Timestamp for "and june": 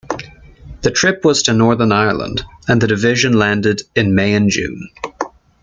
4.33-4.89